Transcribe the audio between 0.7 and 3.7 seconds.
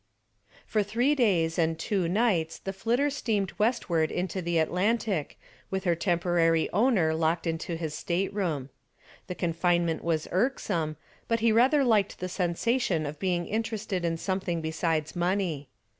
three days and two nights the "Flitter" steamed